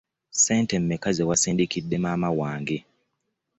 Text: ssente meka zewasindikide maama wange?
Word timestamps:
ssente 0.35 0.75
meka 0.79 1.09
zewasindikide 1.17 1.97
maama 2.03 2.29
wange? 2.39 2.77